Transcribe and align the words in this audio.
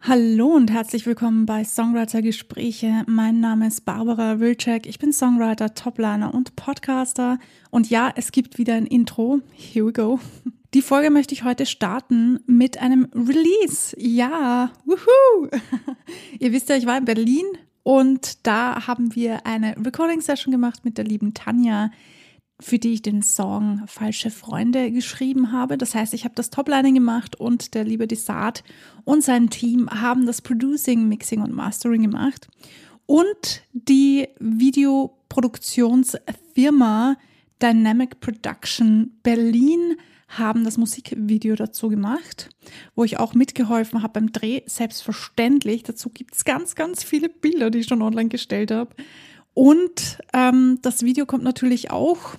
Hallo 0.00 0.54
und 0.54 0.70
herzlich 0.70 1.06
willkommen 1.06 1.44
bei 1.44 1.64
Songwriter 1.64 2.22
Gespräche. 2.22 3.02
Mein 3.06 3.40
Name 3.40 3.66
ist 3.66 3.84
Barbara 3.84 4.38
Wilczek. 4.38 4.86
Ich 4.86 4.98
bin 5.00 5.12
Songwriter, 5.12 5.74
Topliner 5.74 6.32
und 6.32 6.54
Podcaster. 6.54 7.38
Und 7.70 7.90
ja, 7.90 8.12
es 8.14 8.30
gibt 8.30 8.58
wieder 8.58 8.74
ein 8.74 8.86
Intro. 8.86 9.40
Here 9.52 9.84
we 9.84 9.92
go. 9.92 10.20
Die 10.72 10.82
Folge 10.82 11.10
möchte 11.10 11.34
ich 11.34 11.42
heute 11.42 11.66
starten 11.66 12.38
mit 12.46 12.78
einem 12.78 13.08
Release. 13.12 13.94
Ja, 13.98 14.70
wuhu! 14.84 15.48
Ihr 16.38 16.52
wisst 16.52 16.68
ja, 16.68 16.76
ich 16.76 16.86
war 16.86 16.96
in 16.96 17.04
Berlin 17.04 17.46
und 17.82 18.46
da 18.46 18.86
haben 18.86 19.14
wir 19.16 19.46
eine 19.46 19.76
Recording 19.84 20.20
Session 20.20 20.52
gemacht 20.52 20.84
mit 20.84 20.96
der 20.96 21.06
lieben 21.06 21.34
Tanja 21.34 21.90
für 22.60 22.78
die 22.78 22.92
ich 22.94 23.02
den 23.02 23.20
Song 23.22 23.82
Falsche 23.86 24.30
Freunde 24.30 24.90
geschrieben 24.90 25.52
habe. 25.52 25.76
Das 25.78 25.94
heißt, 25.94 26.12
ich 26.14 26.24
habe 26.24 26.34
das 26.34 26.50
Toplining 26.50 26.94
gemacht 26.94 27.36
und 27.36 27.74
der 27.74 27.84
liebe 27.84 28.08
Desart 28.08 28.64
und 29.04 29.22
sein 29.22 29.50
Team 29.50 29.88
haben 29.90 30.26
das 30.26 30.42
Producing, 30.42 31.06
Mixing 31.08 31.40
und 31.40 31.54
Mastering 31.54 32.02
gemacht. 32.02 32.48
Und 33.06 33.62
die 33.72 34.26
Videoproduktionsfirma 34.38 37.16
Dynamic 37.62 38.18
Production 38.20 39.12
Berlin 39.22 39.96
haben 40.28 40.64
das 40.64 40.76
Musikvideo 40.76 41.56
dazu 41.56 41.88
gemacht, 41.88 42.50
wo 42.94 43.04
ich 43.04 43.18
auch 43.18 43.34
mitgeholfen 43.34 44.02
habe 44.02 44.12
beim 44.14 44.32
Dreh. 44.32 44.62
Selbstverständlich. 44.66 45.84
Dazu 45.84 46.10
gibt 46.10 46.34
es 46.34 46.44
ganz, 46.44 46.74
ganz 46.74 47.02
viele 47.02 47.30
Bilder, 47.30 47.70
die 47.70 47.78
ich 47.78 47.86
schon 47.86 48.02
online 48.02 48.28
gestellt 48.28 48.70
habe. 48.70 48.90
Und 49.54 50.18
ähm, 50.34 50.80
das 50.82 51.02
Video 51.02 51.24
kommt 51.24 51.44
natürlich 51.44 51.90
auch 51.90 52.36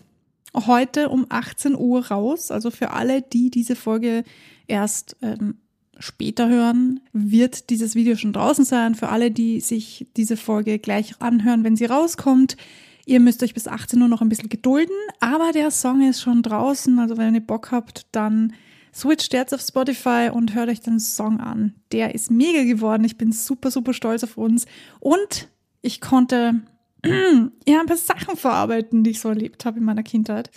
heute 0.55 1.09
um 1.09 1.26
18 1.30 1.76
Uhr 1.76 2.08
raus. 2.08 2.52
Also 2.52 2.71
für 2.71 2.91
alle, 2.91 3.21
die 3.21 3.49
diese 3.49 3.76
Folge 3.76 4.23
erst 4.67 5.16
ähm, 5.21 5.55
später 5.99 6.49
hören, 6.49 7.02
wird 7.13 7.70
dieses 7.70 7.95
Video 7.95 8.16
schon 8.16 8.34
draußen 8.34 8.66
sein. 8.66 8.95
Für 8.95 9.09
alle, 9.09 9.31
die 9.31 9.59
sich 9.59 10.07
diese 10.16 10.38
Folge 10.38 10.79
gleich 10.79 11.21
anhören, 11.21 11.63
wenn 11.63 11.76
sie 11.76 11.85
rauskommt, 11.85 12.57
ihr 13.05 13.20
müsst 13.20 13.43
euch 13.43 13.54
bis 13.54 13.68
18 13.68 14.01
Uhr 14.01 14.07
noch 14.07 14.21
ein 14.21 14.29
bisschen 14.29 14.49
gedulden. 14.49 14.96
Aber 15.20 15.51
der 15.51 15.71
Song 15.71 16.07
ist 16.07 16.21
schon 16.21 16.41
draußen. 16.41 16.99
Also 16.99 17.18
wenn 17.18 17.35
ihr 17.35 17.41
Bock 17.41 17.71
habt, 17.71 18.05
dann 18.12 18.54
switcht 18.93 19.34
jetzt 19.34 19.54
auf 19.54 19.62
Spotify 19.62 20.29
und 20.32 20.55
hört 20.55 20.70
euch 20.70 20.82
den 20.82 20.99
Song 20.99 21.40
an. 21.40 21.76
Der 21.91 22.16
ist 22.16 22.32
mega 22.32 22.63
geworden. 22.63 23.04
Ich 23.04 23.18
bin 23.18 23.32
super, 23.32 23.71
super 23.71 23.93
stolz 23.93 24.23
auf 24.23 24.38
uns. 24.38 24.66
Und 24.99 25.49
ich 25.82 26.01
konnte 26.01 26.62
ja, 27.05 27.79
ein 27.79 27.85
paar 27.85 27.97
Sachen 27.97 28.35
verarbeiten, 28.35 29.03
die 29.03 29.11
ich 29.11 29.19
so 29.19 29.29
erlebt 29.29 29.65
habe 29.65 29.79
in 29.79 29.85
meiner 29.85 30.03
Kindheit. 30.03 30.49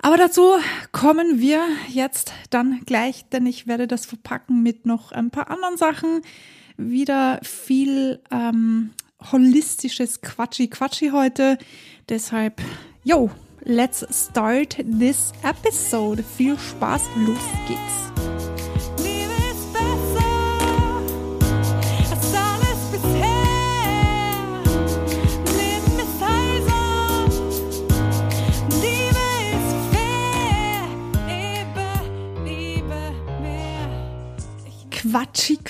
Aber 0.00 0.16
dazu 0.16 0.42
kommen 0.92 1.40
wir 1.40 1.62
jetzt 1.88 2.32
dann 2.50 2.82
gleich, 2.84 3.28
denn 3.30 3.46
ich 3.46 3.66
werde 3.66 3.86
das 3.86 4.06
verpacken 4.06 4.62
mit 4.62 4.86
noch 4.86 5.12
ein 5.12 5.30
paar 5.30 5.50
anderen 5.50 5.76
Sachen. 5.76 6.20
Wieder 6.76 7.40
viel 7.42 8.20
ähm, 8.30 8.90
holistisches 9.32 10.22
Quatschi-Quatschi 10.22 11.10
heute. 11.12 11.58
Deshalb, 12.08 12.60
yo, 13.04 13.30
let's 13.64 14.06
start 14.12 14.76
this 14.76 15.32
episode. 15.42 16.22
Viel 16.22 16.58
Spaß, 16.58 17.02
los 17.26 17.38
geht's. 17.66 18.35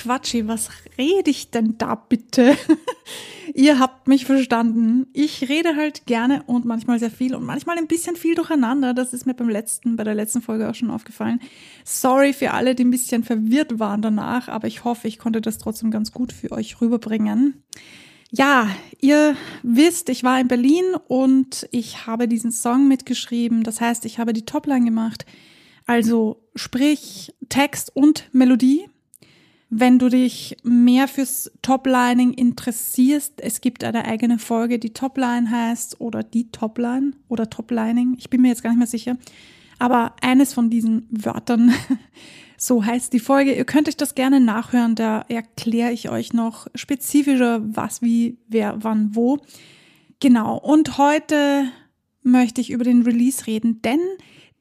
Quatschi, 0.06 0.46
was 0.46 0.70
rede 0.98 1.32
ich 1.32 1.50
denn 1.50 1.78
da 1.78 1.96
bitte? 1.96 2.56
Ihr 3.54 3.80
habt 3.80 4.06
mich 4.06 4.24
verstanden. 4.24 5.08
Ich 5.12 5.48
rede 5.48 5.74
halt 5.74 6.06
gerne 6.06 6.44
und 6.46 6.64
manchmal 6.64 7.00
sehr 7.00 7.10
viel 7.10 7.34
und 7.34 7.44
manchmal 7.44 7.76
ein 7.76 7.88
bisschen 7.88 8.14
viel 8.14 8.36
durcheinander. 8.36 8.94
Das 8.94 9.12
ist 9.12 9.26
mir 9.26 9.34
beim 9.34 9.48
letzten, 9.48 9.96
bei 9.96 10.04
der 10.04 10.14
letzten 10.14 10.42
Folge 10.42 10.70
auch 10.70 10.76
schon 10.76 10.92
aufgefallen. 10.92 11.40
Sorry 11.84 12.32
für 12.32 12.52
alle, 12.52 12.76
die 12.76 12.84
ein 12.84 12.92
bisschen 12.92 13.24
verwirrt 13.24 13.80
waren 13.80 14.00
danach, 14.00 14.46
aber 14.46 14.68
ich 14.68 14.84
hoffe, 14.84 15.08
ich 15.08 15.18
konnte 15.18 15.40
das 15.40 15.58
trotzdem 15.58 15.90
ganz 15.90 16.12
gut 16.12 16.32
für 16.32 16.52
euch 16.52 16.80
rüberbringen. 16.80 17.64
Ja, 18.30 18.70
ihr 19.00 19.34
wisst, 19.64 20.08
ich 20.08 20.22
war 20.22 20.38
in 20.38 20.46
Berlin 20.46 20.84
und 21.08 21.66
ich 21.72 22.06
habe 22.06 22.28
diesen 22.28 22.52
Song 22.52 22.86
mitgeschrieben. 22.86 23.64
Das 23.64 23.80
heißt, 23.80 24.04
ich 24.04 24.20
habe 24.20 24.32
die 24.32 24.44
Topline 24.44 24.84
gemacht. 24.84 25.26
Also 25.84 26.48
sprich 26.54 27.34
Text 27.48 27.90
und 27.96 28.28
Melodie. 28.30 28.86
Wenn 29.68 29.98
du 29.98 30.08
dich 30.08 30.56
mehr 30.62 31.08
fürs 31.08 31.50
Toplining 31.60 32.32
interessierst, 32.32 33.40
es 33.40 33.60
gibt 33.60 33.82
eine 33.82 34.04
eigene 34.04 34.38
Folge, 34.38 34.78
die 34.78 34.92
Topline 34.92 35.50
heißt 35.50 36.00
oder 36.00 36.22
die 36.22 36.52
Topline 36.52 37.12
oder 37.28 37.50
Toplining. 37.50 38.14
Ich 38.18 38.30
bin 38.30 38.42
mir 38.42 38.48
jetzt 38.48 38.62
gar 38.62 38.70
nicht 38.70 38.78
mehr 38.78 38.86
sicher. 38.86 39.16
Aber 39.78 40.14
eines 40.22 40.54
von 40.54 40.70
diesen 40.70 41.08
Wörtern, 41.10 41.74
so 42.56 42.84
heißt 42.84 43.12
die 43.12 43.18
Folge. 43.18 43.54
Ihr 43.54 43.64
könnt 43.64 43.88
euch 43.88 43.96
das 43.96 44.14
gerne 44.14 44.38
nachhören. 44.38 44.94
Da 44.94 45.24
erkläre 45.28 45.92
ich 45.92 46.10
euch 46.10 46.32
noch 46.32 46.68
spezifischer, 46.76 47.60
was, 47.64 48.02
wie, 48.02 48.38
wer, 48.48 48.76
wann, 48.84 49.16
wo. 49.16 49.38
Genau. 50.20 50.58
Und 50.58 50.96
heute 50.96 51.64
möchte 52.22 52.60
ich 52.60 52.70
über 52.70 52.84
den 52.84 53.02
Release 53.02 53.46
reden, 53.46 53.82
denn 53.82 54.00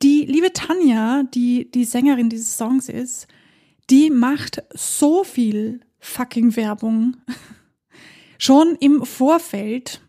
die 0.02 0.26
liebe 0.26 0.52
Tanja, 0.52 1.24
die 1.24 1.72
die 1.72 1.86
Sängerin 1.86 2.30
dieses 2.30 2.58
Songs 2.58 2.90
ist, 2.90 3.28
die 3.90 4.10
macht 4.10 4.64
so 4.74 5.24
viel 5.24 5.82
fucking 6.00 6.56
Werbung 6.56 7.18
schon 8.38 8.76
im 8.80 9.06
Vorfeld. 9.06 10.02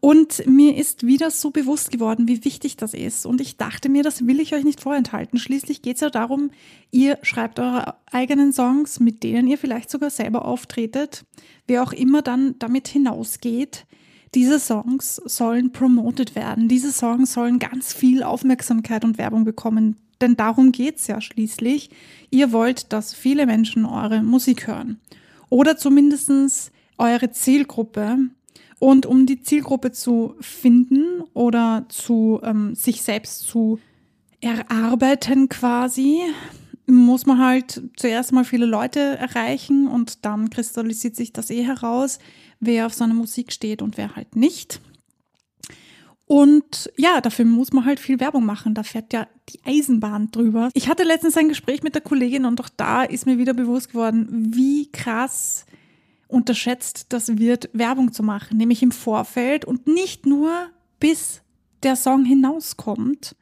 Und 0.00 0.46
mir 0.46 0.76
ist 0.76 1.06
wieder 1.06 1.30
so 1.30 1.50
bewusst 1.50 1.90
geworden, 1.90 2.26
wie 2.26 2.44
wichtig 2.44 2.76
das 2.76 2.94
ist. 2.94 3.26
Und 3.26 3.40
ich 3.40 3.56
dachte 3.56 3.88
mir, 3.88 4.02
das 4.02 4.26
will 4.26 4.40
ich 4.40 4.54
euch 4.54 4.64
nicht 4.64 4.80
vorenthalten. 4.80 5.38
Schließlich 5.38 5.82
geht 5.82 5.96
es 5.96 6.00
ja 6.00 6.10
darum, 6.10 6.50
ihr 6.90 7.18
schreibt 7.22 7.60
eure 7.60 7.96
eigenen 8.10 8.52
Songs, 8.52 9.00
mit 9.00 9.22
denen 9.22 9.46
ihr 9.46 9.58
vielleicht 9.58 9.90
sogar 9.90 10.10
selber 10.10 10.46
auftretet. 10.46 11.24
Wer 11.66 11.82
auch 11.82 11.92
immer 11.92 12.22
dann 12.22 12.58
damit 12.58 12.88
hinausgeht. 12.88 13.86
Diese 14.34 14.58
Songs 14.58 15.16
sollen 15.16 15.72
promoted 15.72 16.34
werden. 16.34 16.68
Diese 16.68 16.90
Songs 16.90 17.34
sollen 17.34 17.58
ganz 17.58 17.92
viel 17.92 18.22
Aufmerksamkeit 18.22 19.04
und 19.04 19.18
Werbung 19.18 19.44
bekommen. 19.44 19.96
Denn 20.22 20.36
darum 20.36 20.72
geht's 20.72 21.08
ja 21.08 21.20
schließlich. 21.20 21.90
Ihr 22.30 22.52
wollt, 22.52 22.92
dass 22.92 23.12
viele 23.12 23.44
Menschen 23.44 23.84
eure 23.84 24.22
Musik 24.22 24.68
hören. 24.68 25.00
Oder 25.50 25.76
zumindestens 25.76 26.70
eure 26.96 27.32
Zielgruppe. 27.32 28.18
Und 28.78 29.04
um 29.04 29.26
die 29.26 29.42
Zielgruppe 29.42 29.92
zu 29.92 30.34
finden 30.40 31.22
oder 31.34 31.86
zu 31.88 32.40
ähm, 32.42 32.74
sich 32.74 33.02
selbst 33.02 33.40
zu 33.40 33.78
erarbeiten 34.40 35.48
quasi, 35.48 36.20
muss 36.86 37.26
man 37.26 37.38
halt 37.38 37.82
zuerst 37.96 38.32
mal 38.32 38.44
viele 38.44 38.66
Leute 38.66 39.00
erreichen 39.00 39.86
und 39.88 40.24
dann 40.24 40.50
kristallisiert 40.50 41.16
sich 41.16 41.32
das 41.32 41.50
eh 41.50 41.64
heraus, 41.64 42.18
wer 42.60 42.86
auf 42.86 42.94
seiner 42.94 43.14
Musik 43.14 43.52
steht 43.52 43.82
und 43.82 43.96
wer 43.96 44.16
halt 44.16 44.36
nicht. 44.36 44.80
Und 46.32 46.90
ja, 46.96 47.20
dafür 47.20 47.44
muss 47.44 47.74
man 47.74 47.84
halt 47.84 48.00
viel 48.00 48.18
Werbung 48.18 48.46
machen. 48.46 48.72
Da 48.72 48.84
fährt 48.84 49.12
ja 49.12 49.26
die 49.50 49.60
Eisenbahn 49.66 50.30
drüber. 50.30 50.70
Ich 50.72 50.88
hatte 50.88 51.02
letztens 51.02 51.36
ein 51.36 51.50
Gespräch 51.50 51.82
mit 51.82 51.94
der 51.94 52.00
Kollegin 52.00 52.46
und 52.46 52.58
auch 52.58 52.70
da 52.74 53.02
ist 53.02 53.26
mir 53.26 53.36
wieder 53.36 53.52
bewusst 53.52 53.90
geworden, 53.90 54.50
wie 54.54 54.90
krass 54.90 55.66
unterschätzt 56.28 57.08
das 57.10 57.36
wird, 57.36 57.68
Werbung 57.74 58.14
zu 58.14 58.22
machen, 58.22 58.56
nämlich 58.56 58.82
im 58.82 58.92
Vorfeld 58.92 59.66
und 59.66 59.86
nicht 59.86 60.24
nur 60.24 60.70
bis 60.98 61.42
der 61.82 61.96
Song 61.96 62.24
hinauskommt. 62.24 63.36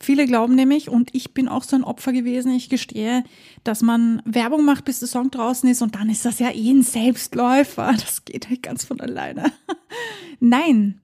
Viele 0.00 0.26
glauben 0.26 0.56
nämlich, 0.56 0.88
und 0.88 1.14
ich 1.14 1.34
bin 1.34 1.46
auch 1.46 1.62
so 1.62 1.76
ein 1.76 1.84
Opfer 1.84 2.12
gewesen, 2.12 2.50
ich 2.50 2.68
gestehe, 2.68 3.22
dass 3.62 3.82
man 3.82 4.20
Werbung 4.24 4.64
macht, 4.64 4.84
bis 4.84 4.98
der 4.98 5.06
Song 5.06 5.30
draußen 5.30 5.70
ist 5.70 5.80
und 5.80 5.94
dann 5.94 6.10
ist 6.10 6.24
das 6.24 6.40
ja 6.40 6.50
eh 6.50 6.72
ein 6.72 6.82
Selbstläufer. 6.82 7.92
Das 7.92 8.24
geht 8.24 8.50
halt 8.50 8.64
ganz 8.64 8.82
von 8.82 9.00
alleine. 9.00 9.52
Nein, 10.40 11.01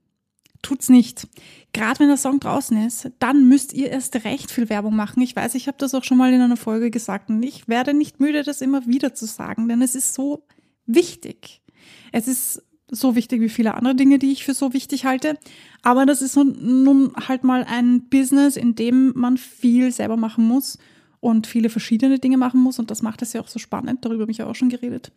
tut's 0.62 0.88
nicht. 0.88 1.28
Gerade 1.72 2.00
wenn 2.00 2.08
der 2.08 2.16
Song 2.16 2.40
draußen 2.40 2.86
ist, 2.86 3.10
dann 3.18 3.48
müsst 3.48 3.72
ihr 3.72 3.90
erst 3.90 4.14
recht 4.24 4.50
viel 4.50 4.68
Werbung 4.68 4.96
machen. 4.96 5.22
Ich 5.22 5.36
weiß, 5.36 5.54
ich 5.54 5.68
habe 5.68 5.78
das 5.78 5.94
auch 5.94 6.04
schon 6.04 6.18
mal 6.18 6.32
in 6.32 6.40
einer 6.40 6.56
Folge 6.56 6.90
gesagt 6.90 7.30
und 7.30 7.42
ich 7.42 7.68
werde 7.68 7.94
nicht 7.94 8.20
müde, 8.20 8.42
das 8.42 8.60
immer 8.60 8.86
wieder 8.86 9.14
zu 9.14 9.26
sagen, 9.26 9.68
denn 9.68 9.82
es 9.82 9.94
ist 9.94 10.14
so 10.14 10.44
wichtig. 10.86 11.60
Es 12.12 12.28
ist 12.28 12.62
so 12.90 13.14
wichtig 13.14 13.40
wie 13.40 13.48
viele 13.48 13.74
andere 13.74 13.94
Dinge, 13.94 14.18
die 14.18 14.32
ich 14.32 14.44
für 14.44 14.54
so 14.54 14.72
wichtig 14.72 15.04
halte. 15.04 15.38
Aber 15.82 16.06
das 16.06 16.22
ist 16.22 16.36
nun 16.36 17.12
halt 17.28 17.44
mal 17.44 17.64
ein 17.64 18.08
Business, 18.08 18.56
in 18.56 18.74
dem 18.74 19.12
man 19.14 19.36
viel 19.36 19.92
selber 19.92 20.16
machen 20.16 20.44
muss 20.44 20.78
und 21.20 21.46
viele 21.46 21.68
verschiedene 21.68 22.18
Dinge 22.18 22.38
machen 22.38 22.60
muss. 22.60 22.78
Und 22.78 22.90
das 22.90 23.02
macht 23.02 23.22
es 23.22 23.32
ja 23.32 23.40
auch 23.40 23.48
so 23.48 23.58
spannend. 23.58 24.04
Darüber 24.04 24.22
habe 24.22 24.32
ich 24.32 24.38
ja 24.38 24.46
auch 24.46 24.54
schon 24.54 24.70
geredet. 24.70 25.12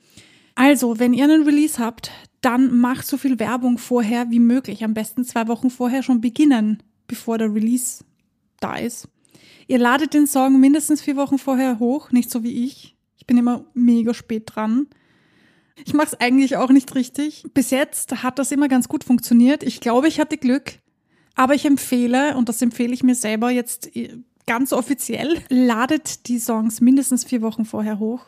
Also, 0.56 1.00
wenn 1.00 1.13
ihr 1.13 1.24
einen 1.24 1.44
Release 1.44 1.80
habt, 1.80 2.12
dann 2.42 2.77
macht 2.80 3.07
so 3.07 3.18
viel 3.18 3.39
Werbung 3.39 3.77
vorher 3.77 4.30
wie 4.31 4.39
möglich. 4.39 4.83
Am 4.83 4.94
besten 4.94 5.24
zwei 5.24 5.48
Wochen 5.48 5.69
vorher 5.69 6.03
schon 6.03 6.21
beginnen, 6.21 6.83
bevor 7.07 7.38
der 7.38 7.53
Release 7.53 8.03
da 8.59 8.75
ist. 8.75 9.07
Ihr 9.68 9.80
ladet 9.80 10.13
den 10.13 10.27
Song 10.27 10.59
mindestens 10.59 11.01
vier 11.01 11.15
Wochen 11.15 11.38
vorher 11.38 11.80
hoch, 11.80 12.12
nicht 12.12 12.30
so 12.30 12.44
wie 12.44 12.65
ich. 12.65 12.95
Ich 13.18 13.25
bin 13.25 13.38
immer 13.38 13.65
mega 13.74 14.13
spät 14.13 14.44
dran. 14.48 14.88
Ich 15.86 15.94
mache 15.94 16.07
es 16.07 16.19
eigentlich 16.19 16.57
auch 16.57 16.69
nicht 16.69 16.94
richtig. 16.95 17.45
Bis 17.54 17.69
jetzt 17.69 18.24
hat 18.24 18.39
das 18.39 18.51
immer 18.51 18.68
ganz 18.68 18.89
gut 18.89 19.04
funktioniert. 19.04 19.63
Ich 19.63 19.80
glaube, 19.80 20.07
ich 20.07 20.19
hatte 20.19 20.38
Glück. 20.38 20.80
Aber 21.36 21.56
ich 21.56 21.65
empfehle, 21.65 22.36
und 22.36 22.50
das 22.50 22.62
empfehle 22.62 22.94
ich 22.94 23.04
mir 23.04 23.15
selber 23.15 23.51
jetzt 23.51 23.95
äh, 23.95 24.18
ganz 24.45 24.74
offiziell, 24.74 25.42
ladet 25.50 26.27
die 26.27 26.39
Songs 26.39 26.81
mindestens 26.81 27.24
vier 27.24 27.42
Wochen 27.42 27.63
vorher 27.63 28.00
hoch. 28.00 28.25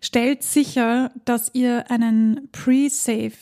Stellt 0.00 0.42
sicher, 0.42 1.12
dass 1.24 1.50
ihr 1.54 1.90
einen 1.90 2.48
Pre-Save 2.52 3.32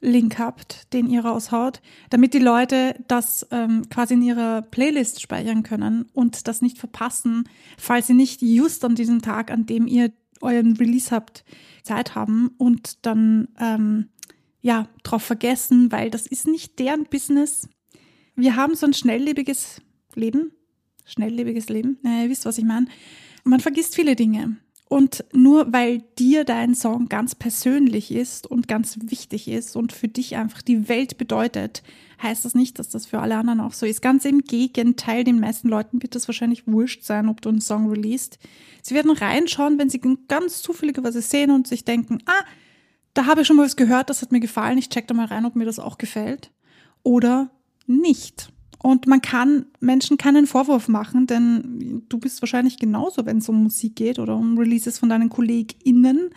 Link 0.00 0.38
habt, 0.38 0.92
den 0.92 1.08
ihr 1.08 1.24
raushaut, 1.24 1.80
damit 2.10 2.34
die 2.34 2.38
Leute 2.38 2.94
das 3.08 3.46
ähm, 3.50 3.88
quasi 3.88 4.14
in 4.14 4.22
ihrer 4.22 4.62
Playlist 4.62 5.20
speichern 5.20 5.62
können 5.62 6.06
und 6.12 6.48
das 6.48 6.62
nicht 6.62 6.78
verpassen, 6.78 7.48
falls 7.78 8.06
sie 8.06 8.14
nicht 8.14 8.42
just 8.42 8.84
an 8.84 8.94
diesem 8.94 9.22
Tag, 9.22 9.50
an 9.50 9.66
dem 9.66 9.86
ihr 9.86 10.12
euren 10.42 10.76
Release 10.76 11.10
habt, 11.10 11.44
Zeit 11.82 12.14
haben 12.14 12.50
und 12.58 13.06
dann 13.06 13.48
ähm, 13.58 14.10
ja 14.60 14.88
drauf 15.02 15.22
vergessen, 15.22 15.90
weil 15.90 16.10
das 16.10 16.26
ist 16.26 16.46
nicht 16.46 16.78
deren 16.78 17.04
Business. 17.04 17.68
Wir 18.34 18.56
haben 18.56 18.74
so 18.74 18.86
ein 18.86 18.92
schnelllebiges 18.92 19.80
Leben, 20.14 20.52
schnelllebiges 21.06 21.68
Leben. 21.68 21.98
Naja, 22.02 22.24
ihr 22.24 22.30
wisst, 22.30 22.44
was 22.44 22.58
ich 22.58 22.64
meine. 22.64 22.86
Man 23.44 23.60
vergisst 23.60 23.94
viele 23.94 24.14
Dinge. 24.14 24.56
Und 24.88 25.24
nur 25.32 25.72
weil 25.72 26.02
dir 26.16 26.44
dein 26.44 26.76
Song 26.76 27.08
ganz 27.08 27.34
persönlich 27.34 28.12
ist 28.12 28.46
und 28.46 28.68
ganz 28.68 28.98
wichtig 29.02 29.48
ist 29.48 29.74
und 29.74 29.92
für 29.92 30.06
dich 30.06 30.36
einfach 30.36 30.62
die 30.62 30.88
Welt 30.88 31.18
bedeutet, 31.18 31.82
heißt 32.22 32.44
das 32.44 32.54
nicht, 32.54 32.78
dass 32.78 32.88
das 32.88 33.04
für 33.04 33.18
alle 33.18 33.36
anderen 33.36 33.60
auch 33.60 33.72
so 33.72 33.84
ist. 33.84 34.00
Ganz 34.00 34.24
im 34.24 34.42
Gegenteil, 34.42 35.24
den 35.24 35.40
meisten 35.40 35.68
Leuten 35.68 36.02
wird 36.02 36.14
es 36.14 36.28
wahrscheinlich 36.28 36.68
wurscht 36.68 37.02
sein, 37.02 37.28
ob 37.28 37.40
du 37.42 37.48
einen 37.48 37.60
Song 37.60 37.90
releast. 37.90 38.38
Sie 38.80 38.94
werden 38.94 39.10
reinschauen, 39.10 39.76
wenn 39.78 39.90
sie 39.90 40.00
ganz 40.28 40.62
zufälligerweise 40.62 41.20
sehen 41.20 41.50
und 41.50 41.66
sich 41.66 41.84
denken, 41.84 42.18
ah, 42.26 42.44
da 43.12 43.26
habe 43.26 43.40
ich 43.40 43.46
schon 43.48 43.56
mal 43.56 43.64
was 43.64 43.76
gehört, 43.76 44.08
das 44.08 44.22
hat 44.22 44.30
mir 44.30 44.40
gefallen, 44.40 44.78
ich 44.78 44.88
check 44.88 45.08
da 45.08 45.14
mal 45.14 45.26
rein, 45.26 45.46
ob 45.46 45.56
mir 45.56 45.64
das 45.64 45.80
auch 45.80 45.98
gefällt. 45.98 46.52
Oder 47.02 47.50
nicht. 47.86 48.52
Und 48.86 49.08
man 49.08 49.20
kann 49.20 49.66
Menschen 49.80 50.16
keinen 50.16 50.46
Vorwurf 50.46 50.86
machen, 50.86 51.26
denn 51.26 52.04
du 52.08 52.18
bist 52.18 52.40
wahrscheinlich 52.40 52.78
genauso, 52.78 53.26
wenn 53.26 53.38
es 53.38 53.48
um 53.48 53.64
Musik 53.64 53.96
geht 53.96 54.20
oder 54.20 54.36
um 54.36 54.56
Releases 54.56 55.00
von 55.00 55.08
deinen 55.08 55.28
KollegInnen. 55.28 56.30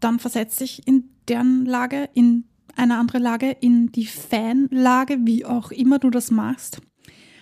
Dann 0.00 0.18
versetz 0.18 0.56
dich 0.56 0.88
in 0.88 1.10
deren 1.28 1.66
Lage, 1.66 2.08
in 2.14 2.44
eine 2.76 2.96
andere 2.96 3.18
Lage, 3.18 3.50
in 3.50 3.92
die 3.92 4.06
Fanlage, 4.06 5.18
wie 5.26 5.44
auch 5.44 5.70
immer 5.70 5.98
du 5.98 6.08
das 6.08 6.30
machst. 6.30 6.80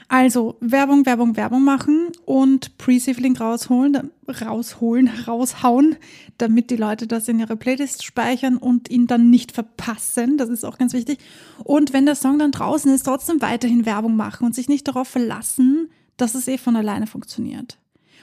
Also 0.08 0.56
Werbung, 0.60 1.06
Werbung, 1.06 1.36
Werbung 1.36 1.64
machen 1.64 2.12
und 2.24 2.76
Pre-Save-Link 2.78 3.40
rausholen, 3.40 4.10
rausholen, 4.28 5.08
raushauen, 5.26 5.96
damit 6.38 6.70
die 6.70 6.76
Leute 6.76 7.06
das 7.06 7.28
in 7.28 7.40
ihre 7.40 7.56
Playlist 7.56 8.04
speichern 8.04 8.56
und 8.56 8.90
ihn 8.90 9.06
dann 9.06 9.30
nicht 9.30 9.52
verpassen. 9.52 10.36
Das 10.36 10.48
ist 10.48 10.64
auch 10.64 10.78
ganz 10.78 10.92
wichtig. 10.92 11.18
Und 11.62 11.92
wenn 11.92 12.06
der 12.06 12.14
Song 12.14 12.38
dann 12.38 12.52
draußen 12.52 12.92
ist, 12.92 13.04
trotzdem 13.04 13.40
weiterhin 13.40 13.86
Werbung 13.86 14.16
machen 14.16 14.44
und 14.44 14.54
sich 14.54 14.68
nicht 14.68 14.86
darauf 14.86 15.08
verlassen, 15.08 15.90
dass 16.16 16.34
es 16.34 16.48
eh 16.48 16.58
von 16.58 16.76
alleine 16.76 17.06
funktioniert. 17.06 17.78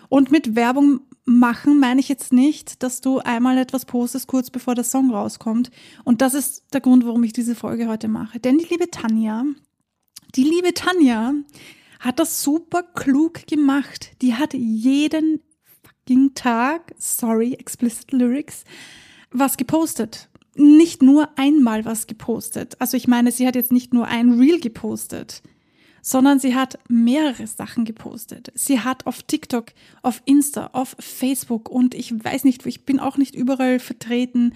Und 0.07 0.31
mit 0.31 0.55
Werbung 0.55 1.01
machen 1.25 1.79
meine 1.79 1.99
ich 1.99 2.09
jetzt 2.09 2.33
nicht, 2.33 2.83
dass 2.83 3.01
du 3.01 3.19
einmal 3.19 3.57
etwas 3.57 3.85
postest, 3.85 4.27
kurz 4.27 4.49
bevor 4.49 4.75
der 4.75 4.83
Song 4.83 5.11
rauskommt. 5.11 5.71
Und 6.03 6.21
das 6.21 6.33
ist 6.33 6.65
der 6.73 6.81
Grund, 6.81 7.05
warum 7.05 7.23
ich 7.23 7.33
diese 7.33 7.55
Folge 7.55 7.87
heute 7.87 8.07
mache. 8.07 8.39
Denn 8.39 8.57
die 8.57 8.65
liebe 8.65 8.89
Tanja, 8.89 9.45
die 10.35 10.43
liebe 10.43 10.73
Tanja 10.73 11.33
hat 11.99 12.19
das 12.19 12.41
super 12.43 12.83
klug 12.83 13.45
gemacht. 13.47 14.11
Die 14.21 14.33
hat 14.35 14.53
jeden 14.53 15.41
fucking 15.83 16.33
Tag, 16.33 16.93
sorry, 16.97 17.53
explicit 17.53 18.11
lyrics, 18.11 18.63
was 19.31 19.57
gepostet. 19.57 20.29
Nicht 20.55 21.01
nur 21.01 21.29
einmal 21.37 21.85
was 21.85 22.07
gepostet. 22.07 22.79
Also 22.79 22.97
ich 22.97 23.07
meine, 23.07 23.31
sie 23.31 23.47
hat 23.47 23.55
jetzt 23.55 23.71
nicht 23.71 23.93
nur 23.93 24.07
ein 24.07 24.39
Reel 24.39 24.59
gepostet, 24.59 25.41
sondern 26.01 26.39
sie 26.39 26.55
hat 26.55 26.79
mehrere 26.89 27.47
Sachen 27.47 27.85
gepostet. 27.85 28.51
Sie 28.55 28.79
hat 28.79 29.05
auf 29.05 29.23
TikTok, 29.23 29.67
auf 30.01 30.21
Insta, 30.25 30.71
auf 30.73 30.95
Facebook 30.99 31.69
und 31.69 31.93
ich 31.93 32.11
weiß 32.11 32.43
nicht, 32.43 32.65
ich 32.65 32.85
bin 32.85 32.99
auch 32.99 33.17
nicht 33.17 33.35
überall 33.35 33.79
vertreten, 33.79 34.53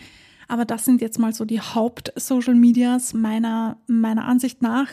aber 0.47 0.65
das 0.65 0.85
sind 0.85 1.01
jetzt 1.01 1.19
mal 1.19 1.33
so 1.33 1.45
die 1.45 1.61
Haupt-Social 1.61 2.55
Medias 2.55 3.13
meiner, 3.13 3.77
meiner 3.87 4.25
Ansicht 4.25 4.61
nach. 4.61 4.89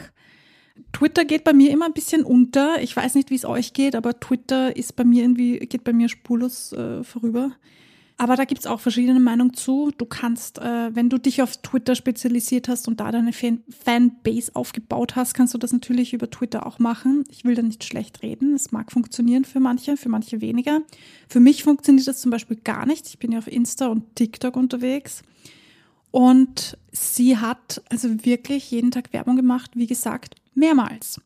Twitter 0.93 1.25
geht 1.25 1.45
bei 1.45 1.53
mir 1.53 1.71
immer 1.71 1.87
ein 1.87 1.93
bisschen 1.93 2.25
unter. 2.25 2.83
Ich 2.83 2.97
weiß 2.97 3.15
nicht, 3.15 3.31
wie 3.31 3.35
es 3.35 3.45
euch 3.45 3.73
geht, 3.73 3.95
aber 3.95 4.19
Twitter 4.21 4.77
ist 4.77 4.97
bei 4.97 5.05
mir 5.05 5.23
irgendwie, 5.23 5.59
geht 5.59 5.85
bei 5.85 5.93
mir 5.93 6.09
spurlos 6.09 6.73
äh, 6.73 7.03
vorüber. 7.05 7.53
Aber 8.19 8.37
da 8.37 8.45
gibt 8.45 8.61
es 8.61 8.67
auch 8.67 8.79
verschiedene 8.79 9.19
Meinungen 9.19 9.55
zu. 9.55 9.91
Du 9.99 10.05
kannst, 10.05 10.59
äh, 10.59 10.95
wenn 10.95 11.09
du 11.09 11.19
dich 11.19 11.43
auf 11.43 11.57
Twitter 11.57 11.95
spezialisiert 11.95 12.69
hast 12.69 12.87
und 12.87 13.01
da 13.01 13.11
deine 13.11 13.33
Fan 13.33 13.65
Fanbase 13.69 14.55
aufgebaut 14.55 15.17
hast, 15.17 15.35
kannst 15.35 15.55
du 15.55 15.59
das 15.59 15.73
natürlich 15.73 16.13
über 16.13 16.31
Twitter 16.31 16.67
auch 16.67 16.79
machen. 16.79 17.25
Ich 17.31 17.45
will 17.45 17.55
da 17.55 17.63
nicht 17.63 17.83
schlecht 17.83 18.23
reden. 18.23 18.55
Es 18.55 18.71
mag 18.71 18.93
funktionieren 18.93 19.45
für 19.45 19.61
manche, 19.61 19.97
für 19.97 20.09
manche 20.09 20.41
weniger. 20.41 20.83
Für 21.29 21.41
mich 21.41 21.65
funktioniert 21.65 22.07
das 22.07 22.21
zum 22.21 22.31
Beispiel 22.31 22.59
gar 22.63 22.87
nicht. 22.87 23.09
Ich 23.09 23.19
bin 23.19 23.33
ja 23.33 23.39
auf 23.39 23.49
Insta 23.49 23.89
und 23.89 24.15
TikTok 24.15 24.57
unterwegs. 24.57 25.23
Und 26.13 26.79
sie 26.93 27.39
hat 27.39 27.83
also 27.89 28.25
wirklich 28.25 28.71
jeden 28.71 28.91
Tag 28.91 29.13
Werbung 29.13 29.35
gemacht, 29.35 29.73
wie 29.75 29.87
gesagt, 29.87 30.37
mehrmals. 30.55 31.21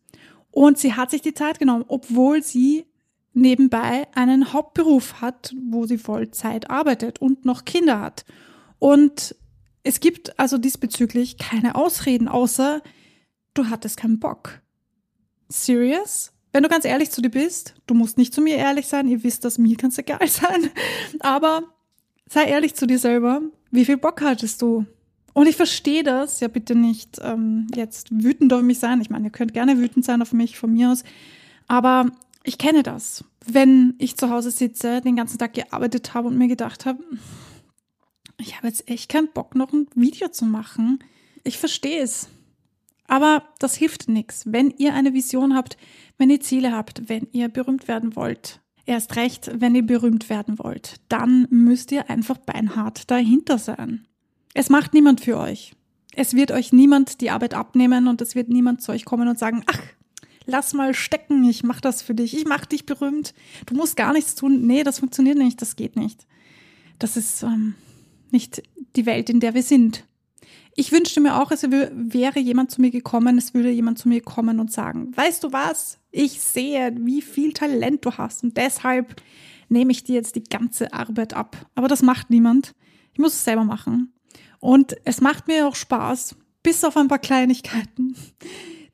Und 0.50 0.78
sie 0.78 0.94
hat 0.94 1.10
sich 1.10 1.22
die 1.22 1.34
Zeit 1.34 1.58
genommen, 1.58 1.84
obwohl 1.88 2.42
sie 2.42 2.86
nebenbei 3.34 4.08
einen 4.14 4.52
Hauptberuf 4.52 5.20
hat, 5.20 5.54
wo 5.68 5.86
sie 5.86 5.98
Vollzeit 5.98 6.70
arbeitet 6.70 7.20
und 7.20 7.44
noch 7.44 7.64
Kinder 7.64 8.00
hat. 8.00 8.24
Und 8.78 9.36
es 9.82 10.00
gibt 10.00 10.38
also 10.38 10.58
diesbezüglich 10.58 11.36
keine 11.38 11.74
Ausreden, 11.74 12.28
außer 12.28 12.82
du 13.54 13.68
hattest 13.68 13.98
keinen 13.98 14.18
Bock. 14.18 14.62
Serious? 15.48 16.32
Wenn 16.52 16.62
du 16.62 16.68
ganz 16.68 16.86
ehrlich 16.86 17.10
zu 17.10 17.20
dir 17.20 17.30
bist, 17.30 17.74
du 17.86 17.94
musst 17.94 18.16
nicht 18.16 18.32
zu 18.32 18.40
mir 18.40 18.56
ehrlich 18.56 18.86
sein, 18.86 19.08
ihr 19.08 19.22
wisst, 19.22 19.44
dass 19.44 19.58
mir 19.58 19.76
ganz 19.76 19.98
egal 19.98 20.26
sein, 20.26 20.70
aber 21.20 21.62
sei 22.28 22.44
ehrlich 22.44 22.74
zu 22.74 22.86
dir 22.86 22.98
selber. 22.98 23.42
Wie 23.70 23.84
viel 23.84 23.98
Bock 23.98 24.22
hattest 24.22 24.62
du? 24.62 24.86
Und 25.36 25.48
ich 25.48 25.56
verstehe 25.56 26.02
das, 26.02 26.40
ja 26.40 26.48
bitte 26.48 26.74
nicht 26.74 27.20
ähm, 27.22 27.66
jetzt 27.74 28.08
wütend 28.10 28.54
auf 28.54 28.62
mich 28.62 28.78
sein. 28.78 29.02
Ich 29.02 29.10
meine, 29.10 29.26
ihr 29.26 29.30
könnt 29.30 29.52
gerne 29.52 29.76
wütend 29.76 30.02
sein 30.02 30.22
auf 30.22 30.32
mich 30.32 30.56
von 30.56 30.72
mir 30.72 30.90
aus. 30.90 31.04
Aber 31.66 32.10
ich 32.42 32.56
kenne 32.56 32.82
das. 32.82 33.22
Wenn 33.44 33.92
ich 33.98 34.16
zu 34.16 34.30
Hause 34.30 34.50
sitze, 34.50 35.02
den 35.02 35.14
ganzen 35.14 35.36
Tag 35.36 35.52
gearbeitet 35.52 36.14
habe 36.14 36.28
und 36.28 36.38
mir 36.38 36.48
gedacht 36.48 36.86
habe, 36.86 37.04
ich 38.38 38.56
habe 38.56 38.68
jetzt 38.68 38.88
echt 38.88 39.10
keinen 39.10 39.28
Bock, 39.30 39.54
noch 39.54 39.74
ein 39.74 39.88
Video 39.94 40.28
zu 40.28 40.46
machen. 40.46 41.00
Ich 41.44 41.58
verstehe 41.58 42.00
es. 42.00 42.30
Aber 43.06 43.42
das 43.58 43.76
hilft 43.76 44.08
nichts. 44.08 44.44
Wenn 44.50 44.70
ihr 44.78 44.94
eine 44.94 45.12
Vision 45.12 45.54
habt, 45.54 45.76
wenn 46.16 46.30
ihr 46.30 46.40
Ziele 46.40 46.72
habt, 46.72 47.10
wenn 47.10 47.28
ihr 47.32 47.50
berühmt 47.50 47.88
werden 47.88 48.16
wollt, 48.16 48.62
erst 48.86 49.16
recht, 49.16 49.50
wenn 49.52 49.74
ihr 49.74 49.84
berühmt 49.84 50.30
werden 50.30 50.58
wollt, 50.58 50.94
dann 51.10 51.46
müsst 51.50 51.92
ihr 51.92 52.08
einfach 52.08 52.38
beinhart 52.38 53.10
dahinter 53.10 53.58
sein. 53.58 54.06
Es 54.58 54.70
macht 54.70 54.94
niemand 54.94 55.20
für 55.20 55.36
euch. 55.36 55.74
Es 56.14 56.32
wird 56.32 56.50
euch 56.50 56.72
niemand 56.72 57.20
die 57.20 57.28
Arbeit 57.28 57.52
abnehmen 57.52 58.08
und 58.08 58.22
es 58.22 58.34
wird 58.34 58.48
niemand 58.48 58.80
zu 58.80 58.90
euch 58.90 59.04
kommen 59.04 59.28
und 59.28 59.38
sagen, 59.38 59.62
ach, 59.66 59.82
lass 60.46 60.72
mal 60.72 60.94
stecken, 60.94 61.44
ich 61.44 61.62
mach 61.62 61.82
das 61.82 62.00
für 62.00 62.14
dich, 62.14 62.34
ich 62.34 62.46
mach 62.46 62.64
dich 62.64 62.86
berühmt. 62.86 63.34
Du 63.66 63.74
musst 63.74 63.98
gar 63.98 64.14
nichts 64.14 64.34
tun. 64.34 64.66
Nee, 64.66 64.82
das 64.82 65.00
funktioniert 65.00 65.36
nicht, 65.36 65.60
das 65.60 65.76
geht 65.76 65.94
nicht. 65.94 66.26
Das 66.98 67.18
ist 67.18 67.42
ähm, 67.42 67.74
nicht 68.30 68.62
die 68.96 69.04
Welt, 69.04 69.28
in 69.28 69.40
der 69.40 69.52
wir 69.52 69.62
sind. 69.62 70.04
Ich 70.74 70.90
wünschte 70.90 71.20
mir 71.20 71.38
auch, 71.38 71.50
es 71.50 71.70
wäre 71.70 72.40
jemand 72.40 72.70
zu 72.70 72.80
mir 72.80 72.90
gekommen, 72.90 73.36
es 73.36 73.52
würde 73.52 73.68
jemand 73.68 73.98
zu 73.98 74.08
mir 74.08 74.22
kommen 74.22 74.58
und 74.58 74.72
sagen, 74.72 75.14
weißt 75.14 75.44
du 75.44 75.52
was, 75.52 75.98
ich 76.12 76.40
sehe, 76.40 76.96
wie 76.98 77.20
viel 77.20 77.52
Talent 77.52 78.06
du 78.06 78.12
hast 78.12 78.42
und 78.42 78.56
deshalb 78.56 79.20
nehme 79.68 79.92
ich 79.92 80.04
dir 80.04 80.14
jetzt 80.14 80.34
die 80.34 80.44
ganze 80.44 80.94
Arbeit 80.94 81.34
ab. 81.34 81.66
Aber 81.74 81.88
das 81.88 82.00
macht 82.00 82.30
niemand. 82.30 82.74
Ich 83.12 83.18
muss 83.18 83.34
es 83.34 83.44
selber 83.44 83.64
machen. 83.64 84.14
Und 84.60 84.96
es 85.04 85.20
macht 85.20 85.48
mir 85.48 85.66
auch 85.66 85.76
Spaß, 85.76 86.36
bis 86.62 86.84
auf 86.84 86.96
ein 86.96 87.08
paar 87.08 87.18
Kleinigkeiten, 87.18 88.16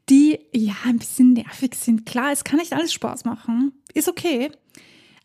die 0.08 0.40
ja 0.52 0.74
ein 0.84 0.98
bisschen 0.98 1.32
nervig 1.32 1.74
sind. 1.74 2.06
Klar, 2.06 2.32
es 2.32 2.44
kann 2.44 2.58
nicht 2.58 2.72
alles 2.72 2.92
Spaß 2.92 3.24
machen. 3.24 3.72
Ist 3.94 4.08
okay. 4.08 4.50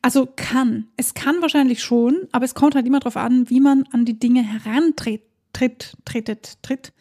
Also 0.02 0.28
kann. 0.36 0.88
Es 0.96 1.14
kann 1.14 1.42
wahrscheinlich 1.42 1.84
schon, 1.84 2.28
aber 2.32 2.46
es 2.46 2.56
kommt 2.56 2.76
halt 2.76 2.88
immer 2.88 3.00
darauf 3.00 3.18
an, 3.18 3.50
wie 3.50 3.60
man 3.60 3.84
an 3.92 4.06
die 4.06 4.20
Dinge 4.20 4.42
herantritt, 4.44 5.24
tritt, 5.54 5.98
tretet, 6.06 6.62
tritt. 6.62 6.94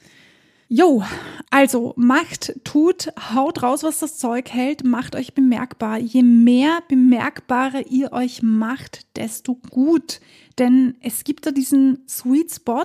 Jo, 0.69 1.05
also 1.51 1.95
macht, 1.97 2.53
tut, 2.65 3.13
haut 3.33 3.63
raus, 3.63 3.85
was 3.85 4.01
das 4.01 4.19
Zeug 4.19 4.51
hält, 4.51 4.85
macht 4.85 5.15
euch 5.15 5.33
bemerkbar. 5.33 5.99
Je 5.99 6.25
mehr 6.25 6.81
bemerkbarer 6.89 7.87
ihr 7.87 8.13
euch 8.13 8.43
macht, 8.43 9.07
desto 9.17 9.55
gut. 9.71 10.21
Denn 10.59 10.97
es 11.01 11.23
gibt 11.23 11.47
da 11.47 11.53
diesen 11.53 12.03
Sweet 12.09 12.53
Spot, 12.53 12.85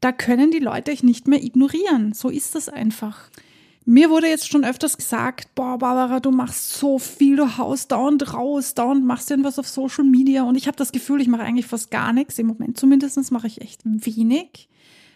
da 0.00 0.12
können 0.12 0.50
die 0.50 0.58
Leute 0.58 0.90
euch 0.90 1.02
nicht 1.02 1.28
mehr 1.28 1.42
ignorieren. 1.42 2.12
So 2.12 2.28
ist 2.30 2.54
das 2.54 2.68
einfach. 2.68 3.30
Mir 3.84 4.10
wurde 4.10 4.28
jetzt 4.28 4.48
schon 4.48 4.64
öfters 4.64 4.96
gesagt, 4.96 5.54
boah, 5.54 5.78
Barbara, 5.78 6.20
du 6.20 6.30
machst 6.30 6.74
so 6.74 6.98
viel, 6.98 7.36
du 7.36 7.56
haust 7.58 7.92
dauernd 7.92 8.34
raus, 8.34 8.74
dauernd 8.74 9.04
machst 9.04 9.30
irgendwas 9.30 9.58
auf 9.58 9.68
Social 9.68 10.04
Media. 10.04 10.42
Und 10.44 10.56
ich 10.56 10.66
habe 10.66 10.76
das 10.76 10.92
Gefühl, 10.92 11.20
ich 11.20 11.28
mache 11.28 11.42
eigentlich 11.42 11.66
fast 11.66 11.90
gar 11.90 12.12
nichts. 12.12 12.38
Im 12.38 12.46
Moment 12.46 12.78
zumindest 12.78 13.30
mache 13.32 13.46
ich 13.46 13.60
echt 13.60 13.82
wenig. 13.84 14.68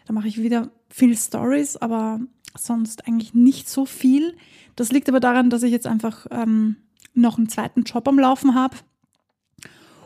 Da 0.07 0.13
mache 0.13 0.29
ich 0.29 0.43
wieder 0.43 0.71
viel 0.89 1.17
Stories, 1.17 1.77
aber 1.77 2.21
sonst 2.59 3.07
eigentlich 3.07 3.35
nicht 3.35 3.69
so 3.69 3.87
viel. 3.87 4.37
Das 4.77 4.93
liegt 4.93 5.09
aber 5.09 5.21
daran, 5.21 5.51
dass 5.51 5.63
ich 5.63 5.73
jetzt 5.73 5.87
einfach 5.87 6.27
ähm, 6.31 6.77
noch 7.15 7.39
einen 7.39 7.49
zweiten 7.49 7.83
Job 7.85 8.07
am 8.09 8.19
Laufen 8.19 8.55
habe 8.55 8.77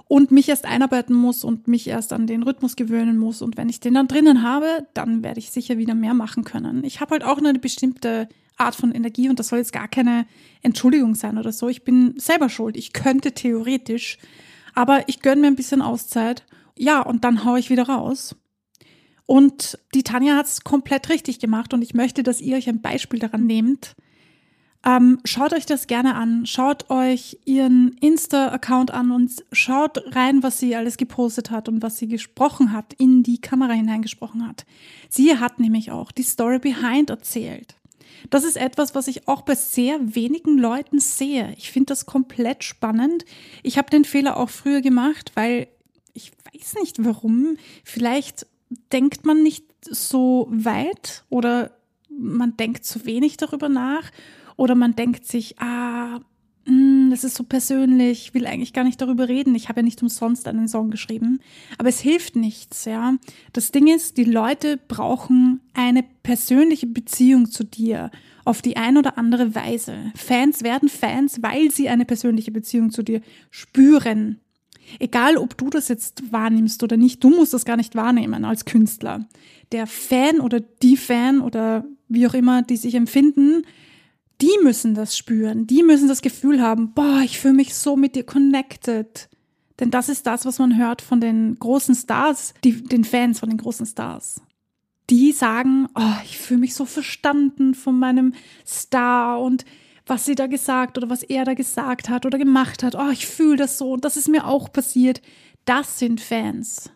und 0.08 0.30
mich 0.30 0.48
erst 0.48 0.64
einarbeiten 0.64 1.14
muss 1.14 1.44
und 1.44 1.68
mich 1.68 1.86
erst 1.86 2.14
an 2.14 2.26
den 2.26 2.42
Rhythmus 2.42 2.76
gewöhnen 2.76 3.18
muss. 3.18 3.42
Und 3.42 3.58
wenn 3.58 3.68
ich 3.68 3.78
den 3.78 3.94
dann 3.94 4.08
drinnen 4.08 4.42
habe, 4.42 4.86
dann 4.94 5.22
werde 5.22 5.38
ich 5.38 5.50
sicher 5.50 5.76
wieder 5.76 5.94
mehr 5.94 6.14
machen 6.14 6.44
können. 6.44 6.82
Ich 6.82 7.00
habe 7.00 7.12
halt 7.12 7.24
auch 7.24 7.38
eine 7.38 7.52
bestimmte 7.58 8.28
Art 8.56 8.74
von 8.74 8.90
Energie 8.92 9.28
und 9.28 9.38
das 9.38 9.48
soll 9.48 9.58
jetzt 9.58 9.72
gar 9.72 9.86
keine 9.86 10.26
Entschuldigung 10.62 11.14
sein 11.14 11.38
oder 11.38 11.52
so. 11.52 11.68
Ich 11.68 11.84
bin 11.84 12.14
selber 12.18 12.48
schuld. 12.48 12.76
Ich 12.76 12.94
könnte 12.94 13.32
theoretisch, 13.32 14.18
aber 14.74 15.08
ich 15.08 15.20
gönne 15.20 15.42
mir 15.42 15.46
ein 15.48 15.56
bisschen 15.56 15.82
Auszeit. 15.82 16.44
Ja, 16.76 17.02
und 17.02 17.24
dann 17.24 17.44
haue 17.44 17.58
ich 17.58 17.70
wieder 17.70 17.84
raus. 17.84 18.34
Und 19.26 19.78
die 19.94 20.04
Tanja 20.04 20.36
hat 20.36 20.46
es 20.46 20.64
komplett 20.64 21.10
richtig 21.10 21.38
gemacht 21.38 21.74
und 21.74 21.82
ich 21.82 21.92
möchte, 21.92 22.22
dass 22.22 22.40
ihr 22.40 22.56
euch 22.56 22.68
ein 22.68 22.80
Beispiel 22.80 23.18
daran 23.18 23.46
nehmt. 23.46 23.94
Ähm, 24.84 25.18
schaut 25.24 25.52
euch 25.52 25.66
das 25.66 25.86
gerne 25.86 26.14
an. 26.14 26.46
Schaut 26.46 26.88
euch 26.90 27.38
ihren 27.44 27.96
Insta-Account 28.00 28.92
an 28.92 29.10
und 29.10 29.32
schaut 29.52 30.14
rein, 30.14 30.42
was 30.42 30.58
sie 30.58 30.76
alles 30.76 30.96
gepostet 30.96 31.50
hat 31.50 31.68
und 31.68 31.82
was 31.82 31.96
sie 31.96 32.06
gesprochen 32.06 32.72
hat, 32.72 32.92
in 32.94 33.22
die 33.22 33.40
Kamera 33.40 33.72
hineingesprochen 33.72 34.46
hat. 34.46 34.64
Sie 35.08 35.36
hat 35.36 35.58
nämlich 35.58 35.90
auch 35.90 36.12
die 36.12 36.22
Story 36.22 36.58
behind 36.58 37.10
erzählt. 37.10 37.74
Das 38.30 38.44
ist 38.44 38.56
etwas, 38.56 38.94
was 38.94 39.08
ich 39.08 39.28
auch 39.28 39.42
bei 39.42 39.54
sehr 39.54 39.98
wenigen 40.14 40.58
Leuten 40.58 40.98
sehe. 40.98 41.54
Ich 41.56 41.70
finde 41.70 41.86
das 41.86 42.06
komplett 42.06 42.64
spannend. 42.64 43.24
Ich 43.62 43.78
habe 43.78 43.90
den 43.90 44.04
Fehler 44.04 44.36
auch 44.36 44.50
früher 44.50 44.80
gemacht, 44.80 45.32
weil 45.34 45.68
ich 46.14 46.32
weiß 46.52 46.74
nicht 46.80 47.04
warum. 47.04 47.56
Vielleicht 47.84 48.46
denkt 48.92 49.24
man 49.24 49.42
nicht 49.42 49.64
so 49.82 50.48
weit 50.50 51.24
oder 51.30 51.72
man 52.08 52.56
denkt 52.56 52.84
zu 52.84 53.06
wenig 53.06 53.36
darüber 53.36 53.68
nach 53.68 54.10
oder 54.58 54.74
man 54.74 54.96
denkt 54.96 55.24
sich, 55.24 55.58
ah, 55.60 56.20
hm, 56.66 57.08
das 57.10 57.24
ist 57.24 57.36
so 57.36 57.44
persönlich, 57.44 58.34
will 58.34 58.44
eigentlich 58.44 58.74
gar 58.74 58.84
nicht 58.84 59.00
darüber 59.00 59.28
reden. 59.28 59.54
Ich 59.54 59.68
habe 59.68 59.80
ja 59.80 59.84
nicht 59.84 60.02
umsonst 60.02 60.48
einen 60.48 60.68
Song 60.68 60.90
geschrieben. 60.90 61.40
Aber 61.78 61.88
es 61.88 62.00
hilft 62.00 62.36
nichts, 62.36 62.84
ja. 62.84 63.14
Das 63.52 63.70
Ding 63.70 63.86
ist, 63.86 64.18
die 64.18 64.24
Leute 64.24 64.76
brauchen 64.76 65.60
eine 65.74 66.04
persönliche 66.24 66.88
Beziehung 66.88 67.50
zu 67.50 67.64
dir 67.64 68.10
auf 68.44 68.60
die 68.60 68.76
ein 68.76 68.98
oder 68.98 69.16
andere 69.16 69.54
Weise. 69.54 69.94
Fans 70.16 70.64
werden 70.64 70.88
Fans, 70.88 71.40
weil 71.40 71.70
sie 71.70 71.88
eine 71.88 72.04
persönliche 72.04 72.50
Beziehung 72.50 72.90
zu 72.90 73.04
dir 73.04 73.22
spüren. 73.50 74.40
Egal, 74.98 75.36
ob 75.36 75.56
du 75.56 75.70
das 75.70 75.86
jetzt 75.86 76.32
wahrnimmst 76.32 76.82
oder 76.82 76.96
nicht, 76.96 77.22
du 77.22 77.30
musst 77.30 77.54
das 77.54 77.64
gar 77.64 77.76
nicht 77.76 77.94
wahrnehmen 77.94 78.44
als 78.44 78.64
Künstler. 78.64 79.24
Der 79.70 79.86
Fan 79.86 80.40
oder 80.40 80.60
die 80.60 80.96
Fan 80.96 81.42
oder 81.42 81.84
wie 82.08 82.26
auch 82.26 82.34
immer, 82.34 82.62
die 82.62 82.76
sich 82.76 82.96
empfinden, 82.96 83.62
die 84.40 84.56
müssen 84.62 84.94
das 84.94 85.16
spüren, 85.16 85.66
die 85.66 85.82
müssen 85.82 86.08
das 86.08 86.22
Gefühl 86.22 86.62
haben, 86.62 86.92
boah, 86.92 87.20
ich 87.24 87.38
fühle 87.38 87.54
mich 87.54 87.74
so 87.74 87.96
mit 87.96 88.14
dir 88.14 88.24
connected. 88.24 89.28
Denn 89.80 89.90
das 89.90 90.08
ist 90.08 90.26
das, 90.26 90.44
was 90.44 90.58
man 90.58 90.76
hört 90.76 91.02
von 91.02 91.20
den 91.20 91.56
großen 91.58 91.94
Stars, 91.94 92.54
die, 92.64 92.82
den 92.82 93.04
Fans 93.04 93.40
von 93.40 93.48
den 93.48 93.58
großen 93.58 93.86
Stars. 93.86 94.40
Die 95.10 95.32
sagen, 95.32 95.88
oh, 95.94 96.16
ich 96.24 96.38
fühle 96.38 96.60
mich 96.60 96.74
so 96.74 96.84
verstanden 96.84 97.74
von 97.74 97.98
meinem 97.98 98.34
Star 98.66 99.40
und 99.40 99.64
was 100.06 100.24
sie 100.24 100.34
da 100.34 100.46
gesagt 100.46 100.98
oder 100.98 101.10
was 101.10 101.22
er 101.22 101.44
da 101.44 101.54
gesagt 101.54 102.08
hat 102.08 102.26
oder 102.26 102.38
gemacht 102.38 102.82
hat. 102.82 102.94
Oh, 102.94 103.10
ich 103.10 103.26
fühle 103.26 103.56
das 103.56 103.78
so 103.78 103.92
und 103.92 104.04
das 104.04 104.16
ist 104.16 104.28
mir 104.28 104.46
auch 104.46 104.72
passiert. 104.72 105.22
Das 105.64 105.98
sind 105.98 106.20
Fans. 106.20 106.90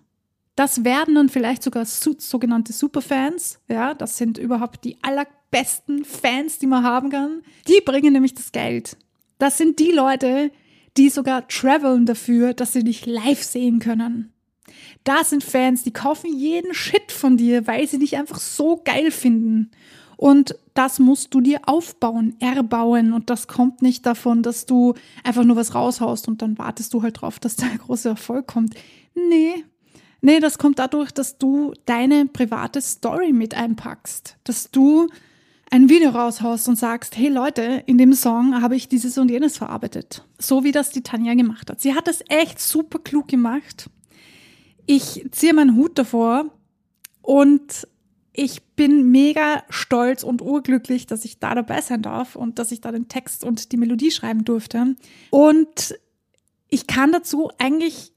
Das 0.55 0.85
werden 0.85 1.15
dann 1.15 1.29
vielleicht 1.29 1.63
sogar 1.63 1.87
sogenannte 1.87 2.73
Superfans. 2.73 3.59
Ja, 3.69 3.95
das 3.95 4.19
sind 4.19 4.37
überhaupt 4.37 4.85
die 4.85 4.99
allerbesten 5.03 6.05
Fans, 6.05 6.59
die 6.59 6.67
man 6.67 6.85
haben 6.85 7.11
kann. 7.11 7.43
Die 7.69 7.81
bringen 7.85 8.13
nämlich 8.13 8.35
das 8.35 8.53
Geld. 8.53 8.97
Das 9.39 9.57
sind 9.57 9.79
die 9.79 9.93
Leute, 9.93 10.51
die 10.97 11.09
sogar 11.09 11.49
traveln 11.49 12.05
dafür, 12.07 12.53
dass 12.53 12.75
sie 12.75 12.85
dich 12.85 13.07
live 13.07 13.43
sehen 13.43 13.79
können. 13.79 14.33
Das 15.05 15.31
sind 15.31 15.43
Fans, 15.43 15.83
die 15.83 15.93
kaufen 15.93 16.33
jeden 16.37 16.75
Shit 16.75 17.11
von 17.11 17.37
dir, 17.37 17.67
weil 17.67 17.89
sie 17.89 17.99
dich 17.99 18.17
einfach 18.17 18.39
so 18.39 18.81
geil 18.85 19.11
finden. 19.11 19.71
Und 20.17 20.57
das 20.75 21.01
musst 21.01 21.35
du 21.35 21.41
dir 21.41 21.63
aufbauen, 21.67 22.37
erbauen. 22.39 23.13
Und 23.13 23.29
das 23.29 23.49
kommt 23.49 23.83
nicht 23.83 24.07
davon, 24.07 24.43
dass 24.43 24.67
du 24.67 24.95
einfach 25.25 25.43
nur 25.45 25.57
was 25.57 25.75
raushaust 25.75 26.29
und 26.29 26.43
dann 26.43 26.59
wartest 26.59 26.95
du 26.95 27.03
halt 27.03 27.21
drauf, 27.21 27.41
dass 27.41 27.57
der 27.57 27.69
große 27.79 28.11
Erfolg 28.11 28.47
kommt. 28.47 28.75
Nee, 29.15 29.65
Nee, 30.25 30.39
das 30.39 30.57
kommt 30.57 30.79
dadurch, 30.79 31.11
dass 31.11 31.37
du 31.37 31.75
deine 31.85 32.27
private 32.27 32.81
Story 32.81 33.33
mit 33.33 33.55
einpackst. 33.55 34.37
Dass 34.45 34.71
du 34.71 35.09
ein 35.69 35.89
Video 35.89 36.11
raushaust 36.11 36.69
und 36.69 36.77
sagst, 36.77 37.17
hey 37.17 37.29
Leute, 37.29 37.83
in 37.87 37.99
dem 37.99 38.13
Song 38.13 38.63
habe 38.63 38.77
ich 38.77 38.89
dieses 38.89 39.19
und 39.19 39.31
jenes 39.31 39.59
verarbeitet. 39.59 40.25
So 40.39 40.63
wie 40.63 40.71
das 40.71 40.91
die 40.91 41.03
Tanja 41.03 41.35
gemacht 41.35 41.69
hat. 41.69 41.81
Sie 41.81 41.95
hat 41.95 42.07
das 42.07 42.23
echt 42.29 42.61
super 42.61 43.01
klug 43.01 43.27
gemacht. 43.27 43.91
Ich 44.87 45.27
ziehe 45.33 45.55
meinen 45.55 45.77
Hut 45.77 45.99
davor 45.99 46.51
und 47.21 47.89
ich 48.33 48.63
bin 48.77 49.11
mega 49.11 49.65
stolz 49.71 50.23
und 50.23 50.41
urglücklich, 50.41 51.07
dass 51.07 51.25
ich 51.25 51.41
da 51.41 51.55
dabei 51.55 51.81
sein 51.81 52.03
darf 52.03 52.37
und 52.37 52.61
dass 52.61 52.71
ich 52.71 52.81
da 52.81 52.93
den 52.93 53.09
Text 53.09 53.43
und 53.43 53.73
die 53.73 53.77
Melodie 53.77 54.13
schreiben 54.13 54.45
durfte. 54.45 54.95
Und 55.31 55.99
ich 56.69 56.87
kann 56.87 57.13
dazu 57.13 57.51
eigentlich 57.59 58.12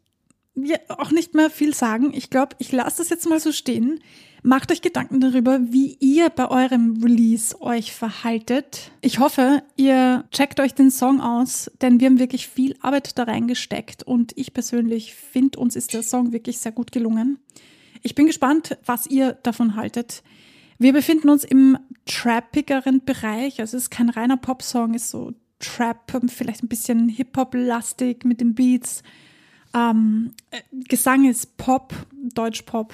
wir 0.56 0.80
auch 0.88 1.12
nicht 1.12 1.34
mehr 1.34 1.50
viel 1.50 1.74
sagen. 1.74 2.12
Ich 2.14 2.30
glaube, 2.30 2.56
ich 2.60 2.72
lasse 2.72 2.98
das 3.00 3.10
jetzt 3.10 3.28
mal 3.28 3.40
so 3.40 3.52
stehen. 3.52 4.00
Macht 4.42 4.72
euch 4.72 4.82
Gedanken 4.82 5.20
darüber, 5.22 5.60
wie 5.60 5.98
ihr 6.00 6.30
bei 6.30 6.50
eurem 6.50 7.02
Release 7.04 7.60
euch 7.62 7.94
verhaltet. 7.94 8.92
Ich 9.02 9.20
hoffe, 9.20 9.64
ihr 9.76 10.24
checkt 10.32 10.60
euch 10.60 10.76
den 10.76 10.92
Song 10.92 11.20
aus, 11.20 11.72
denn 11.82 12.00
wir 12.00 12.08
haben 12.08 12.20
wirklich 12.20 12.48
viel 12.48 12.76
Arbeit 12.80 13.18
da 13.18 13.24
reingesteckt 13.24 14.04
und 14.04 14.34
ich 14.36 14.54
persönlich 14.54 15.16
finde, 15.16 15.60
uns 15.60 15.76
ist 15.76 15.94
der 15.94 16.04
Song 16.04 16.32
wirklich 16.32 16.60
sehr 16.60 16.72
gut 16.72 16.92
gelungen. 16.92 17.40
Ich 18.04 18.14
bin 18.14 18.28
gespannt, 18.28 18.78
was 18.86 19.08
ihr 19.08 19.34
davon 19.34 19.76
haltet. 19.76 20.22
Wir 20.78 20.94
befinden 20.94 21.30
uns 21.30 21.44
im 21.44 21.80
trappigeren 22.06 23.04
Bereich. 23.04 23.60
Also 23.60 23.78
es 23.78 23.86
ist 23.86 23.90
kein 23.90 24.10
reiner 24.10 24.38
Popsong, 24.38 24.94
ist 24.94 25.10
so 25.10 25.34
Trap, 25.58 26.22
vielleicht 26.28 26.64
ein 26.64 26.68
bisschen 26.68 27.10
Hip-Hop-lastig 27.10 28.26
mit 28.26 28.42
den 28.42 28.54
Beats. 28.54 29.02
Ähm, 29.76 30.34
äh, 30.52 30.62
Gesang 30.88 31.30
ist 31.30 31.58
Pop, 31.58 31.94
Deutsch-Pop. 32.34 32.94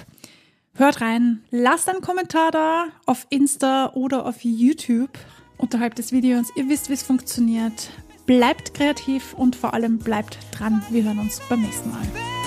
Hört 0.73 1.01
rein, 1.01 1.43
lasst 1.51 1.87
einen 1.89 2.01
Kommentar 2.01 2.49
da 2.51 2.87
auf 3.05 3.27
Insta 3.29 3.91
oder 3.93 4.25
auf 4.25 4.43
YouTube 4.43 5.11
unterhalb 5.57 5.95
des 5.95 6.11
Videos. 6.11 6.47
Ihr 6.55 6.69
wisst, 6.69 6.89
wie 6.89 6.93
es 6.93 7.03
funktioniert. 7.03 7.91
Bleibt 8.25 8.73
kreativ 8.73 9.33
und 9.33 9.55
vor 9.55 9.73
allem 9.73 9.99
bleibt 9.99 10.39
dran. 10.51 10.81
Wir 10.89 11.03
hören 11.03 11.19
uns 11.19 11.41
beim 11.49 11.61
nächsten 11.61 11.91
Mal. 11.91 12.40